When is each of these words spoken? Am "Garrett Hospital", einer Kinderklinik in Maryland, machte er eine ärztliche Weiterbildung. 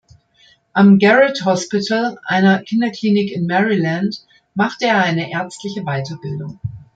Am 0.73 0.97
"Garrett 0.97 1.41
Hospital", 1.45 2.17
einer 2.25 2.63
Kinderklinik 2.63 3.31
in 3.33 3.45
Maryland, 3.45 4.25
machte 4.55 4.85
er 4.87 4.97
eine 5.03 5.29
ärztliche 5.31 5.83
Weiterbildung. 5.83 6.59